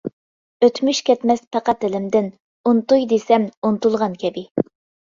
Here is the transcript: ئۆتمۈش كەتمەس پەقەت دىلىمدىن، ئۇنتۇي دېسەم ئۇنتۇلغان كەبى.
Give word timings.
ئۆتمۈش 0.67 1.01
كەتمەس 1.09 1.43
پەقەت 1.57 1.83
دىلىمدىن، 1.85 2.33
ئۇنتۇي 2.71 3.07
دېسەم 3.15 3.49
ئۇنتۇلغان 3.61 4.23
كەبى. 4.27 4.51